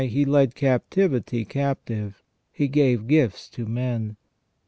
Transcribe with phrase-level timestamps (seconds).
[0.03, 4.17] He led captivity captive; He gave gifts to men.